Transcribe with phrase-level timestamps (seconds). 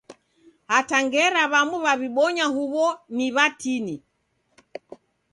[0.71, 3.95] Hata ngera w'amu w'aw'ibonya huw'o ni w'atini.